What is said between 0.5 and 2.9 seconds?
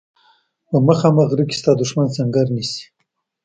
په مخامخ غره کې ستا دښمن سنګر نیسي.